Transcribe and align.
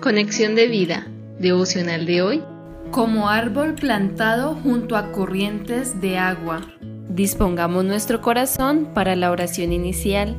Conexión 0.00 0.54
de 0.54 0.66
vida, 0.66 1.06
devocional 1.38 2.06
de 2.06 2.22
hoy. 2.22 2.42
Como 2.90 3.28
árbol 3.28 3.74
plantado 3.74 4.54
junto 4.54 4.96
a 4.96 5.12
corrientes 5.12 6.00
de 6.00 6.16
agua. 6.16 6.62
Dispongamos 7.10 7.84
nuestro 7.84 8.22
corazón 8.22 8.88
para 8.94 9.14
la 9.14 9.30
oración 9.30 9.74
inicial. 9.74 10.38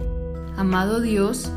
Amado 0.57 0.99
Dios, 0.99 1.51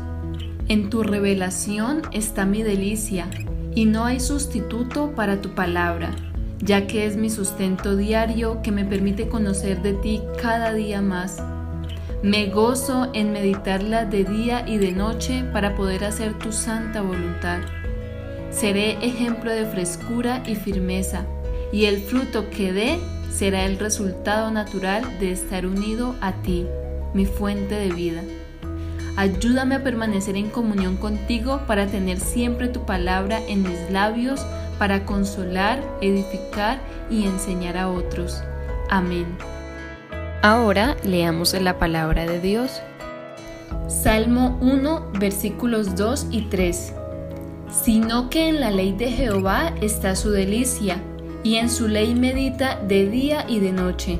en 0.67 0.91
tu 0.91 1.01
revelación 1.01 2.03
está 2.11 2.45
mi 2.45 2.61
delicia, 2.61 3.25
y 3.73 3.85
no 3.85 4.05
hay 4.05 4.19
sustituto 4.19 5.13
para 5.15 5.41
tu 5.41 5.55
palabra, 5.55 6.11
ya 6.59 6.85
que 6.85 7.07
es 7.07 7.17
mi 7.17 7.31
sustento 7.31 7.95
diario 7.95 8.61
que 8.61 8.71
me 8.71 8.85
permite 8.85 9.29
conocer 9.29 9.81
de 9.81 9.93
ti 9.93 10.21
cada 10.39 10.73
día 10.73 11.01
más. 11.01 11.41
Me 12.21 12.51
gozo 12.51 13.09
en 13.13 13.33
meditarla 13.33 14.05
de 14.05 14.25
día 14.25 14.63
y 14.67 14.77
de 14.77 14.91
noche 14.91 15.43
para 15.51 15.73
poder 15.73 16.05
hacer 16.05 16.37
tu 16.37 16.51
santa 16.51 17.01
voluntad. 17.01 17.61
Seré 18.55 18.91
ejemplo 19.05 19.51
de 19.51 19.65
frescura 19.65 20.41
y 20.45 20.55
firmeza, 20.55 21.25
y 21.73 21.85
el 21.85 21.99
fruto 21.99 22.49
que 22.49 22.71
dé 22.71 22.99
será 23.29 23.65
el 23.65 23.77
resultado 23.77 24.49
natural 24.49 25.19
de 25.19 25.33
estar 25.33 25.65
unido 25.65 26.15
a 26.21 26.31
ti, 26.41 26.65
mi 27.13 27.25
fuente 27.25 27.75
de 27.75 27.91
vida. 27.91 28.21
Ayúdame 29.17 29.75
a 29.75 29.83
permanecer 29.83 30.37
en 30.37 30.49
comunión 30.49 30.95
contigo 30.95 31.63
para 31.67 31.87
tener 31.87 32.17
siempre 32.21 32.69
tu 32.69 32.85
palabra 32.85 33.41
en 33.45 33.63
mis 33.63 33.91
labios 33.91 34.45
para 34.79 35.05
consolar, 35.05 35.83
edificar 35.99 36.79
y 37.09 37.25
enseñar 37.25 37.75
a 37.75 37.89
otros. 37.89 38.41
Amén. 38.89 39.25
Ahora 40.41 40.95
leamos 41.03 41.53
la 41.53 41.77
palabra 41.77 42.25
de 42.25 42.39
Dios. 42.39 42.81
Salmo 43.89 44.57
1, 44.61 45.11
versículos 45.19 45.97
2 45.97 46.27
y 46.31 46.43
3 46.43 46.93
sino 47.83 48.29
que 48.29 48.47
en 48.47 48.59
la 48.59 48.71
ley 48.71 48.93
de 48.93 49.11
Jehová 49.11 49.73
está 49.81 50.15
su 50.15 50.31
delicia, 50.31 51.01
y 51.43 51.55
en 51.55 51.69
su 51.69 51.87
ley 51.87 52.15
medita 52.15 52.79
de 52.79 53.07
día 53.07 53.45
y 53.47 53.59
de 53.59 53.71
noche. 53.71 54.19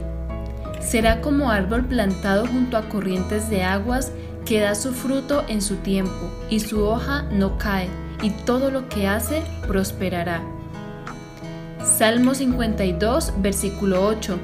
Será 0.80 1.22
como 1.22 1.50
árbol 1.50 1.86
plantado 1.86 2.46
junto 2.46 2.78
a 2.78 2.88
corrientes 2.90 3.50
de 3.50 3.64
aguas 3.64 4.12
que 4.46 4.60
da 4.60 4.76
su 4.76 4.94
fruto 4.94 5.44
en 5.48 5.62
su 5.62 5.78
tiempo, 5.78 6.30
y 6.50 6.60
su 6.60 6.84
hoja 6.84 7.24
no 7.32 7.58
cae, 7.58 7.88
y 8.22 8.30
todo 8.30 8.70
lo 8.70 8.88
que 8.90 9.08
hace 9.08 9.42
prosperará. 9.68 10.44
Salmo 11.84 12.36
52, 12.36 13.34
versículo 13.38 14.06
8. 14.06 14.38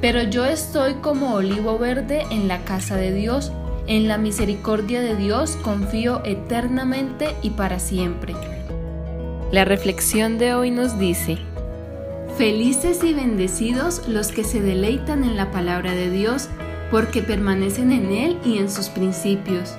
Pero 0.00 0.22
yo 0.22 0.44
estoy 0.44 0.94
como 0.94 1.34
olivo 1.34 1.78
verde 1.78 2.24
en 2.30 2.48
la 2.48 2.64
casa 2.64 2.96
de 2.96 3.12
Dios, 3.12 3.52
en 3.86 4.08
la 4.08 4.18
misericordia 4.18 5.00
de 5.00 5.16
Dios 5.16 5.56
confío 5.62 6.22
eternamente 6.24 7.34
y 7.42 7.50
para 7.50 7.78
siempre. 7.78 8.34
La 9.52 9.64
reflexión 9.64 10.38
de 10.38 10.54
hoy 10.54 10.70
nos 10.70 10.98
dice, 10.98 11.38
Felices 12.36 13.04
y 13.04 13.14
bendecidos 13.14 14.08
los 14.08 14.32
que 14.32 14.42
se 14.42 14.60
deleitan 14.60 15.22
en 15.22 15.36
la 15.36 15.52
palabra 15.52 15.92
de 15.92 16.10
Dios, 16.10 16.48
porque 16.90 17.22
permanecen 17.22 17.92
en 17.92 18.10
Él 18.10 18.38
y 18.44 18.58
en 18.58 18.68
sus 18.68 18.88
principios. 18.88 19.76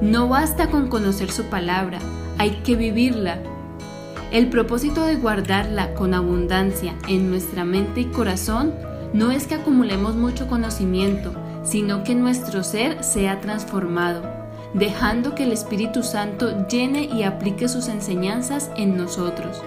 No 0.00 0.28
basta 0.28 0.70
con 0.70 0.88
conocer 0.88 1.30
su 1.30 1.44
palabra, 1.44 1.98
hay 2.38 2.62
que 2.64 2.74
vivirla. 2.74 3.38
El 4.32 4.48
propósito 4.48 5.04
de 5.04 5.16
guardarla 5.16 5.92
con 5.94 6.14
abundancia 6.14 6.94
en 7.08 7.28
nuestra 7.28 7.64
mente 7.64 8.00
y 8.00 8.04
corazón 8.06 8.72
no 9.12 9.30
es 9.30 9.46
que 9.46 9.56
acumulemos 9.56 10.14
mucho 10.14 10.48
conocimiento, 10.48 11.34
sino 11.62 12.04
que 12.04 12.14
nuestro 12.14 12.62
ser 12.62 13.02
sea 13.04 13.40
transformado, 13.40 14.22
dejando 14.74 15.34
que 15.34 15.44
el 15.44 15.52
Espíritu 15.52 16.02
Santo 16.02 16.66
llene 16.68 17.04
y 17.04 17.22
aplique 17.22 17.68
sus 17.68 17.88
enseñanzas 17.88 18.70
en 18.76 18.96
nosotros. 18.96 19.62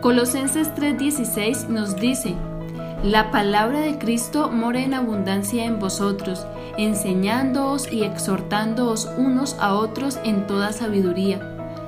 Colosenses 0.00 0.74
3:16 0.74 1.68
nos 1.68 1.96
dice, 1.96 2.34
la 3.02 3.30
palabra 3.30 3.80
de 3.80 3.98
Cristo 3.98 4.50
mora 4.50 4.80
en 4.80 4.94
abundancia 4.94 5.64
en 5.64 5.78
vosotros, 5.78 6.46
enseñándoos 6.76 7.90
y 7.90 8.04
exhortándoos 8.04 9.08
unos 9.16 9.56
a 9.58 9.74
otros 9.74 10.18
en 10.22 10.46
toda 10.46 10.72
sabiduría, 10.72 11.40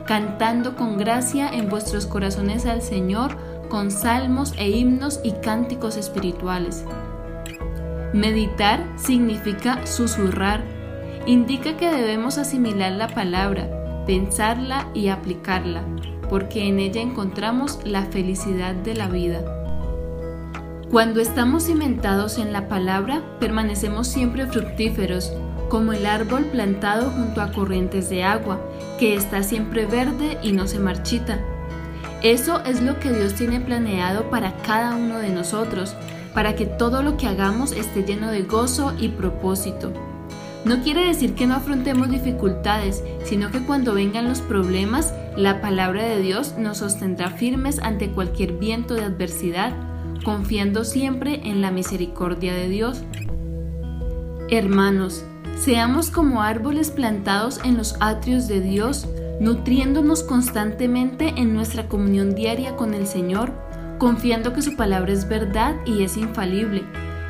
cantando 0.06 0.74
con 0.74 0.96
gracia 0.96 1.48
en 1.50 1.68
vuestros 1.68 2.06
corazones 2.06 2.66
al 2.66 2.82
Señor 2.82 3.36
con 3.68 3.90
salmos 3.90 4.52
e 4.56 4.70
himnos 4.70 5.20
y 5.22 5.32
cánticos 5.32 5.96
espirituales 5.96 6.84
Meditar 8.12 8.84
significa 8.96 9.86
susurrar. 9.86 10.62
Indica 11.24 11.76
que 11.76 11.90
debemos 11.90 12.36
asimilar 12.36 12.92
la 12.92 13.08
palabra, 13.08 14.04
pensarla 14.06 14.88
y 14.92 15.08
aplicarla, 15.08 15.82
porque 16.28 16.68
en 16.68 16.78
ella 16.78 17.00
encontramos 17.00 17.78
la 17.84 18.02
felicidad 18.02 18.74
de 18.74 18.94
la 18.94 19.08
vida. 19.08 19.40
Cuando 20.90 21.20
estamos 21.22 21.64
cimentados 21.64 22.36
en 22.36 22.52
la 22.52 22.68
palabra, 22.68 23.22
permanecemos 23.40 24.08
siempre 24.08 24.46
fructíferos, 24.46 25.32
como 25.70 25.94
el 25.94 26.04
árbol 26.04 26.44
plantado 26.44 27.10
junto 27.12 27.40
a 27.40 27.50
corrientes 27.50 28.10
de 28.10 28.24
agua, 28.24 28.60
que 28.98 29.14
está 29.16 29.42
siempre 29.42 29.86
verde 29.86 30.36
y 30.42 30.52
no 30.52 30.66
se 30.66 30.78
marchita. 30.78 31.38
Eso 32.22 32.62
es 32.66 32.82
lo 32.82 33.00
que 33.00 33.10
Dios 33.10 33.32
tiene 33.32 33.58
planeado 33.58 34.28
para 34.28 34.52
cada 34.58 34.94
uno 34.96 35.18
de 35.18 35.30
nosotros, 35.30 35.96
para 36.34 36.54
que 36.54 36.66
todo 36.66 37.02
lo 37.02 37.16
que 37.16 37.26
hagamos 37.26 37.72
esté 37.72 38.04
lleno 38.04 38.30
de 38.30 38.42
gozo 38.42 38.92
y 38.98 39.08
propósito. 39.08 39.92
No 40.64 40.80
quiere 40.82 41.04
decir 41.04 41.34
que 41.34 41.46
no 41.46 41.54
afrontemos 41.54 42.08
dificultades, 42.08 43.02
sino 43.24 43.50
que 43.50 43.60
cuando 43.60 43.94
vengan 43.94 44.28
los 44.28 44.40
problemas, 44.40 45.12
la 45.36 45.60
palabra 45.60 46.04
de 46.04 46.20
Dios 46.20 46.54
nos 46.56 46.78
sostendrá 46.78 47.30
firmes 47.30 47.80
ante 47.80 48.10
cualquier 48.10 48.52
viento 48.52 48.94
de 48.94 49.02
adversidad, 49.02 49.72
confiando 50.24 50.84
siempre 50.84 51.40
en 51.44 51.62
la 51.62 51.72
misericordia 51.72 52.54
de 52.54 52.68
Dios. 52.68 53.02
Hermanos, 54.50 55.24
seamos 55.58 56.10
como 56.10 56.42
árboles 56.42 56.90
plantados 56.90 57.58
en 57.64 57.76
los 57.76 57.96
atrios 57.98 58.46
de 58.46 58.60
Dios, 58.60 59.08
nutriéndonos 59.40 60.22
constantemente 60.22 61.34
en 61.36 61.54
nuestra 61.54 61.88
comunión 61.88 62.36
diaria 62.36 62.76
con 62.76 62.94
el 62.94 63.08
Señor, 63.08 63.52
confiando 64.02 64.52
que 64.52 64.62
su 64.62 64.74
palabra 64.74 65.12
es 65.12 65.28
verdad 65.28 65.76
y 65.86 66.02
es 66.02 66.16
infalible, 66.16 66.82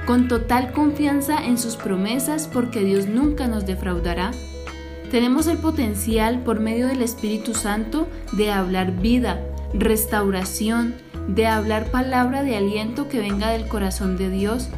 con 0.06 0.26
total 0.26 0.72
confianza 0.72 1.36
en 1.44 1.58
sus 1.58 1.76
promesas 1.76 2.48
porque 2.50 2.82
Dios 2.82 3.08
nunca 3.08 3.46
nos 3.46 3.66
defraudará. 3.66 4.30
Tenemos 5.10 5.48
el 5.48 5.58
potencial 5.58 6.38
por 6.44 6.60
medio 6.60 6.86
del 6.86 7.02
Espíritu 7.02 7.52
Santo 7.52 8.08
de 8.32 8.50
hablar 8.50 8.92
vida, 8.92 9.38
restauración, 9.74 10.94
de 11.28 11.46
hablar 11.46 11.90
palabra 11.90 12.42
de 12.42 12.56
aliento 12.56 13.06
que 13.06 13.20
venga 13.20 13.50
del 13.50 13.68
corazón 13.68 14.16
de 14.16 14.30
Dios. 14.30 14.70